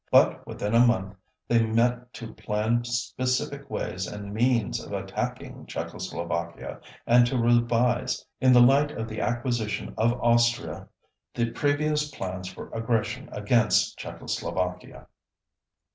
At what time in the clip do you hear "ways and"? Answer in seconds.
3.69-4.33